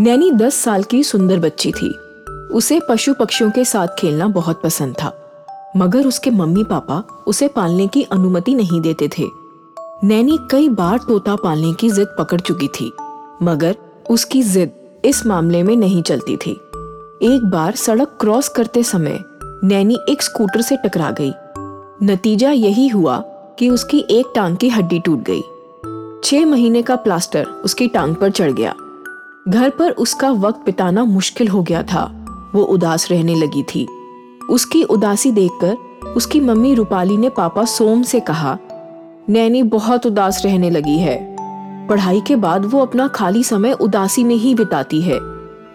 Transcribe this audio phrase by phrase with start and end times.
[0.00, 1.90] नैनी दस साल की सुंदर बच्ची थी।
[2.52, 5.12] उसे पशु पक्षियों के साथ खेलना बहुत पसंद था।
[5.76, 9.24] मगर उसके मम्मी पापा उसे पालने की अनुमति नहीं देते थे।
[10.04, 12.92] नैनी कई बार तोता पालने की जिद पकड़ चुकी थी।
[13.42, 13.76] मगर
[14.10, 14.70] उसकी जिद
[15.04, 16.52] इस मामले में नहीं चलती थी।
[17.22, 19.24] एक बार सड़क क्रॉस करते समय
[19.64, 21.32] नैनी एक स्कूटर से टकरा गई।
[22.06, 23.18] नतीजा यही हुआ
[23.58, 25.42] कि उसकी एक टांग की हड्डी टूट गई।
[26.24, 28.74] छह महीने का प्लास्टर उसकी टांग पर चढ़ गया।
[29.48, 32.04] घर पर उसका वक्त बिताना मुश्किल हो गया था।
[32.54, 33.86] वो उदास रहने लगी थी।
[34.50, 35.76] उसकी उदासी देखकर
[36.08, 38.58] उसकी मम्मी रूपाली ने पापा सोम से कहा,
[39.28, 41.16] नैनी बहुत उदास रहने लगी है।
[41.88, 45.18] पढ़ाई के बाद वो अपना खाली समय उदासी में ही बिताती है,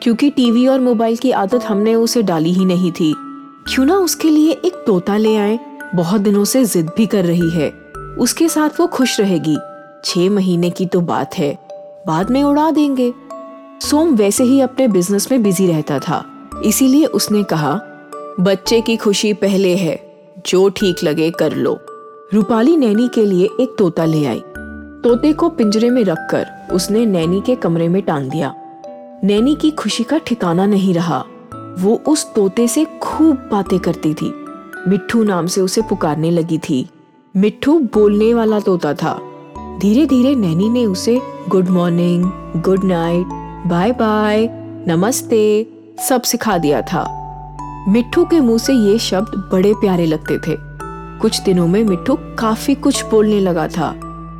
[0.02, 3.14] क्योंकि टीवी और मोबाइल की आदत हमने उसे डाली ही नहीं थी।
[3.68, 5.60] क्यों ना उसके लिए एक तोता ले आए,
[5.96, 7.70] बहुत दिनों से जिद भी कर रही है।
[8.20, 9.58] उसके साथ वो खुश रहेगी।
[10.06, 11.58] छह महीने की तो बात है।
[12.08, 13.14] बाद में उड़ा देंगे।
[13.82, 17.82] सोम वैसे ही अपने बिज़नेस में बिज़ी रहता था। इसीलिए उसने कहा,
[18.40, 20.16] बच्चे की खुशी पहले है,
[20.48, 21.80] जो ठीक लगे कर लो।
[22.34, 24.40] रूपाली नैनी के लिए एक तोता ले आई।
[25.04, 28.56] तोते को पिंजरे में रखकर उसने नैनी के कमरे में टांग दिया।
[29.24, 31.26] नैनी की खुशी का ठिकाना नहीं रहा।
[31.80, 34.34] वो उस तोते से खूब बातें करती थी।
[34.88, 36.90] मिट्ठू नाम से उसे पुकारने लगी थी।
[37.38, 39.22] मिट्ठू बोलने वाला तोता था।
[39.82, 42.24] धीरे धीरे नैनी ने उसे, good morning,
[42.62, 44.48] good night bye bye,
[44.88, 45.68] नमस्ते,
[46.10, 47.04] सब सिखा दिया था।
[47.88, 50.56] मिट्ठू के मुँह से ये शब्द बड़े प्यारे लगते थे।
[51.22, 53.90] कुछ दिनों में मिट्ठू काफ़ी कुछ बोलने लगा था।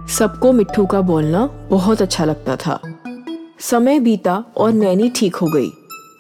[0.10, 2.80] सबको मिट्ठू का बोलना बहुत अच्छा लगता था।
[3.60, 5.70] समय बीता और नैनी ठीक हो गई।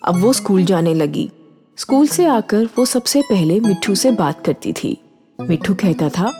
[0.05, 1.29] अब वो स्कूल जाने लगी।
[1.77, 4.97] स्कूल से आकर वो सबसे पहले मिट्ठू से बात करती थी।
[5.39, 6.31] मिट्ठू कहता था,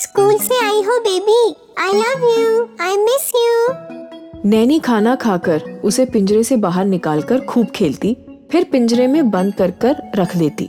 [0.00, 1.56] स्कूल से आई हो baby.
[1.80, 3.99] I love you I miss you
[4.44, 8.16] nanny खाना खाकर उसे पिंजरे से बाहर निकालकर खूब खेलती,
[8.52, 10.66] फिर पिंजरे में बंद कर कर रख देती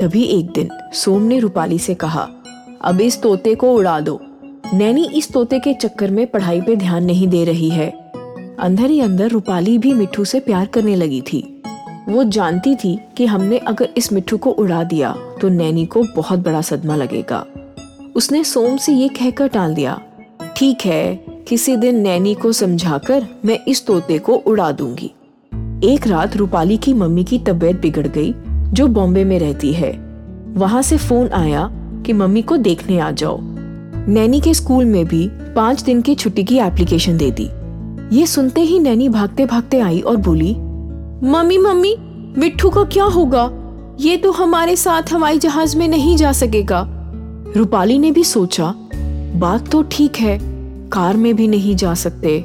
[0.00, 2.26] तभी एक दिन सोम ने रूपाली से कहा,
[2.80, 4.18] अब इस तोते को उड़ा दो।
[4.74, 7.88] नैनी इस तोते के चक्कर में पढ़ाई पे ध्यान नहीं दे रही है।
[8.58, 11.42] अंदर ही अंदर रूपाली भी मिट्टू से प्यार करने लगी थी।
[12.08, 16.38] वो जानती थी कि हमने अगर इस मिट्टू को उड़ा दिया तो नैनी को बहुत
[16.38, 17.44] बड़ा सदमा लगेगा।
[18.16, 20.00] उसने सोम से ये कहकर टाल दिया,
[20.56, 25.10] ठीक है किसी दिन नैनी को समझाकर मैं इस तोते को उड़ा दूँगी।
[25.84, 28.34] एक रात रूपाली की मम्मी की तबीयत बिगड़ गई,
[28.72, 29.92] जो बॉम्बे में रहती है।
[30.54, 31.70] वहाँ से फ़ोन आया
[32.06, 33.38] कि मम्मी को देखने आ जाओ।
[34.08, 37.48] नैनी के स्कूल में भी पाँच दिन की छुट्टी की एप्लीकेशन दे दी।
[38.16, 40.54] ये सुनते ही नैनी भागते भागते आई और बोली,
[41.30, 41.96] मम्मी मम्मी,
[42.38, 43.50] मिट्ठू का क्या होगा?
[44.00, 46.86] ये तो हमारे साथ हवाई जहाज़ में नहीं जा सकेगा।
[47.56, 48.74] रूपाली ने भी सोचा,
[49.34, 50.49] बात तो ठीक है
[50.92, 52.38] कार में भी नहीं जा सकते।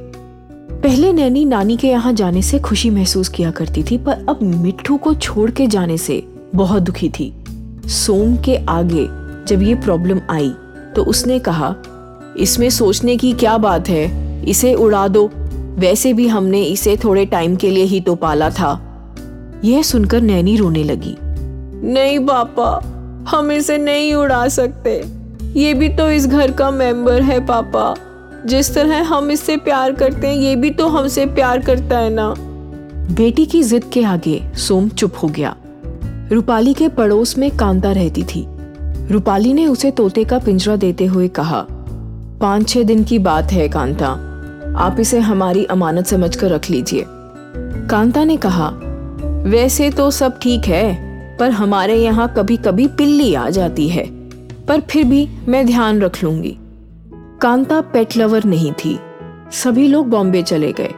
[0.74, 4.98] पहले नैनी नानी के यहाँ जाने से खुशी महसूस किया करती थी, पर अब मिट्ठू
[4.98, 6.24] को छोड़ के जाने से
[6.56, 7.34] बहुत दुखी थी।
[7.88, 9.08] सोम के आगे
[9.48, 10.50] जब ये प्रॉब्लम आई
[10.96, 11.76] तो उसने कहा,
[12.38, 14.46] इसमें सोचने की क्या बात है?
[14.50, 15.30] इसे उड़ा दो।
[15.78, 18.80] वैसे भी हमने इसे थोड़े टाइम के लिए ही तो पाला था।
[19.64, 21.16] यह सुनकर नैनी रोने लगी।
[21.94, 22.72] नहीं पापा,
[23.30, 25.04] हम इसे नहीं उड़ा सकते।
[25.60, 27.96] ये भी तो इस घर का मेंबर है पापा।
[28.46, 32.34] जिस तरह हम इससे प्यार करते हैं, ये भी तो हमसे प्यार करता है ना।
[33.12, 35.56] बेटी की जिद के आगे सोम चुप हो गया।
[36.32, 38.46] रूपाली के पड़ोस में कांता रहती थी।
[39.12, 41.66] रूपाली ने उसे तोते का पिंजरा देते हुए कहा,
[42.42, 44.08] पाँच छह दिन की बात है कांता।
[44.78, 47.06] आप इसे हमारी अमानत समझकर रख लीजिए।
[47.90, 48.72] कांता ने कहा,
[49.46, 54.06] वैसे तो सब ठीक है, पर हमारे यहाँ कभी कभी पिल्ली आ जाती है।
[54.68, 56.58] पर फिर भी मैं ध्यान रख लूँगी।
[57.42, 59.00] कांता पेट लवर नहीं थी।
[59.52, 60.94] सभी लोग बॉम्बे चले गए।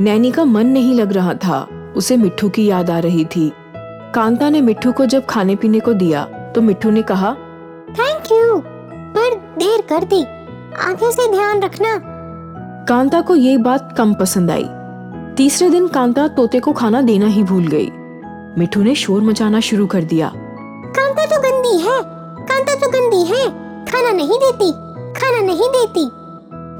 [0.00, 1.66] नैनी का मन नहीं लग रहा था
[1.96, 3.50] उसे मिट्ठू की याद आ रही थी।
[4.14, 7.32] कांता ने मिट्ठू को जब खाने पीने को दिया तो मिट्ठू ने कहा
[7.90, 8.58] थैंक यू
[9.14, 10.22] पर देर कर दी।
[10.82, 11.96] आगे से ध्यान रखना।
[12.88, 14.68] कांता को ये बात कम पसंद आई।
[15.36, 17.90] तीसरे दिन कांता तोते को खाना देना ही भूल गई।
[18.58, 22.00] मिठू ने शोर मचाना शुरू कर दिया। कांता तो गंदी है
[22.46, 23.44] कांता तो गंदी है
[23.86, 24.72] खाना नहीं देती।
[25.20, 26.10] खाना नहीं देती।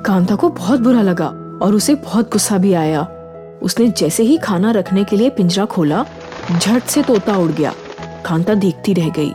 [0.07, 1.27] कांता को बहुत बुरा लगा
[1.63, 3.09] और उसे बहुत गुस्सा भी आया।
[3.63, 6.05] उसने जैसे ही खाना रखने के लिए पिंजरा खोला,
[6.59, 7.73] झट से तोता उड़ गया।
[8.27, 9.31] कांता देखती रह गई।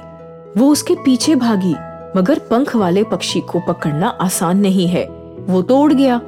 [0.58, 1.76] वो उसके पीछे भागी,
[2.20, 5.06] मगर पंख वाले पक्षी को पकड़ना आसान नहीं है।
[5.40, 6.22] वो तो उड़ गया,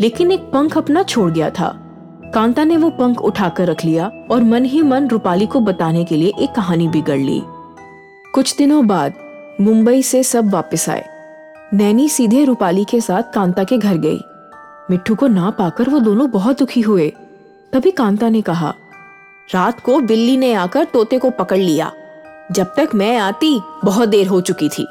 [0.00, 1.76] लेकिन एक पंख अपना छोड़ गया था।
[2.34, 6.16] कांता ने वो पंख उठाकर रख लिया और मन ही मन रूपाली को बताने के
[6.16, 7.42] लिए एक कहानी बिगड़ ली।
[8.34, 9.14] कुछ दिनों बाद
[9.60, 11.17] मुंबई से सब वापस आए।
[11.74, 14.24] नैनी सीधे रूपाली के साथ कांता के घर गई।
[14.90, 17.12] मिट्टू को ना पाकर वो दोनों बहुत दुखी हुए।
[17.72, 18.74] तभी कांता ने कहा,
[19.54, 21.92] रात को बिल्ली ने आकर तोते को पकड़ लिया।
[22.52, 24.86] जब तक मैं आती, बहुत देर हो चुकी थी।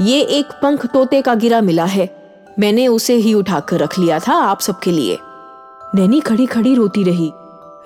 [0.00, 2.08] ये एक पंख तोते का गिरा मिला है।
[2.58, 5.18] मैंने उसे ही उठाकर रख लिया था आप सबके लिए।
[5.94, 7.32] नैनी खड़ी खड़ी रोती रही।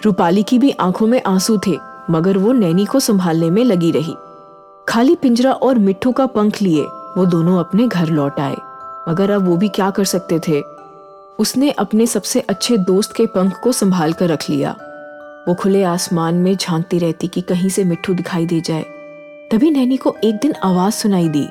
[0.04, 1.78] रूपाली की भी आँखों में आँसू थे,
[2.10, 4.14] मगर वो नैनी को संभालने में लगी रही।
[4.88, 6.86] खाली पिंजरा और मिट्टू का पंख लिए।
[7.18, 8.56] वो दोनों अपने घर लौट आए।
[9.08, 10.62] मगर अब वो भी क्या कर सकते थे?
[11.38, 14.76] उसने अपने सबसे अच्छे दोस्त के पंख को संभाल कर रख लिया।
[15.48, 18.82] वो खुले आसमान में झांकती रहती कि कहीं से मिट्टू दिखाई दे जाए।
[19.52, 21.48] तभी नैनी को एक दिन आवाज़ सुनाई दी।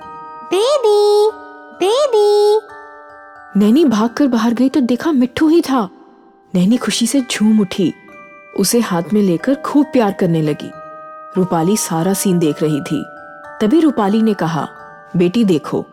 [0.53, 1.31] Baby
[1.85, 2.59] baby.
[3.59, 5.89] नैनी भागकर बाहर गई तो देखा मिट्टू ही था।
[6.55, 7.93] नैनी खुशी से झूम उठी।
[8.59, 10.71] उसे हाथ में लेकर खूब प्यार करने लगी।
[11.37, 13.05] रूपाली सारा सीन देख रही थी।
[13.61, 14.67] तभी रूपाली ने कहा
[15.13, 15.83] बेटी देखो,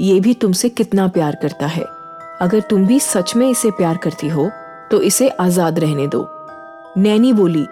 [0.00, 1.84] ये भी तुमसे कितना प्यार करता है।
[2.40, 4.50] अगर तुम भी सच में इसे प्यार करती हो
[4.90, 6.26] तो इसे आज़ाद रहने दो।
[6.96, 7.64] नैनी बोली,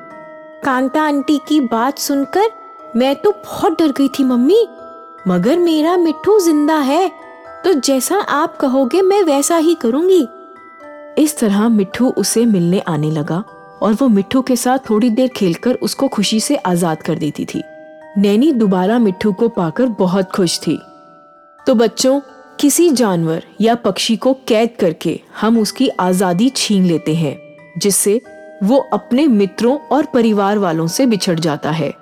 [0.65, 2.51] कांता आंटी की बात सुनकर
[2.97, 4.67] मैं तो बहुत डर गई थी मम्मी।
[5.29, 7.09] मगर मेरा मिट्टू ज़िंदा है
[7.65, 10.27] तो जैसा आप कहोगे मैं वैसा ही करूँगी।
[11.19, 13.43] इस तरह मिट्टू उसे मिलने आने लगा
[13.83, 17.63] और वो मिट्टू के साथ थोड़ी देर खेलकर उसको खुशी से आज़ाद कर देती थी।
[18.19, 20.79] नैनी दोबारा मिट्टू को पाकर बहुत खुश थी।
[21.67, 22.21] तो बच्चों,
[22.61, 27.37] किसी जानवर या पक्षी को कैद करके हम उसकी आज़ादी छीन लेते हैं,
[27.79, 28.21] जिससे
[28.63, 31.93] वो अपने मित्रों और परिवार वालों से बिछड़ जाता है।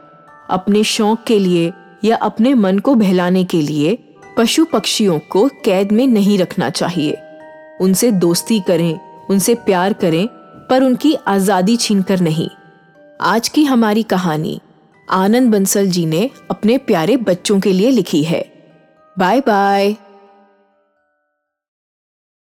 [0.50, 1.72] अपने शौक के लिए
[2.04, 3.98] या अपने मन को बहलाने के लिए
[4.38, 7.18] पशु पक्षियों को कैद में नहीं रखना चाहिए।
[7.80, 8.98] उनसे दोस्ती करें,
[9.30, 10.26] उनसे प्यार करें,
[10.70, 12.48] पर उनकी आज़ादी छीनकर नहीं।
[13.20, 14.60] आज की हमारी कहानी,
[15.08, 18.51] आनंद बंसल जी ने अपने प्यारे बच्चों के लिए लिखी है।
[19.18, 19.94] Bye bye